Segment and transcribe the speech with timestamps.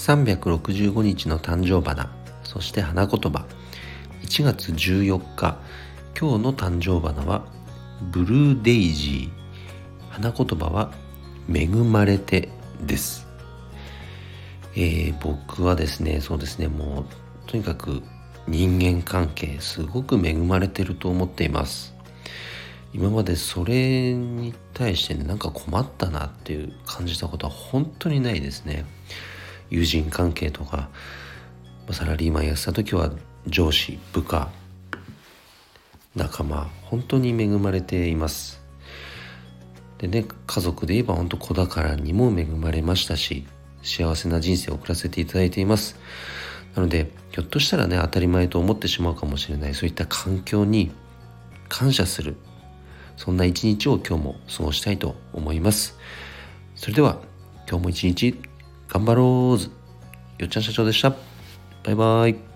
[0.00, 2.10] 365日の誕生花
[2.42, 3.44] そして花言葉。
[4.22, 5.58] 1月14日
[6.18, 7.44] 今日の誕生花は
[8.10, 10.08] ブルーデイジー。
[10.08, 10.90] 花言葉は
[11.52, 12.48] 恵まれて
[12.80, 13.28] です。
[14.74, 17.04] えー、僕はですねそうですねもう
[17.46, 18.02] とにかく
[18.48, 21.94] 人間関係すごく恵まれてると思っています。
[22.94, 28.86] 今までそれに対してねなんか困ったなっていう感じたことは本当にないですね。
[29.70, 30.88] 友人関係とか
[31.92, 33.10] サラリーマンやってた時は
[33.46, 34.50] 上司部下
[36.14, 38.60] 仲間本当に恵まれています。
[39.98, 43.46] でね家族で言えば本当子宝にも恵まれましたし
[43.82, 45.96] 幸せな人生を送らせていただいています。
[46.74, 50.90] なのでひょっとしたらね当たり前と思ってしまうかもしれないそういった環境に
[51.68, 52.36] 感謝する
[53.16, 55.96] そんな一日を今日も過ごしたいと思います。
[56.74, 57.20] それでは
[57.68, 58.49] 今日も一日
[58.90, 61.10] 頑張ろうよっちゃん社長でした。
[61.84, 62.49] バイバイ。